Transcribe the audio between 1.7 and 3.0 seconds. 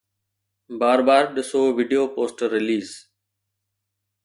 video poster release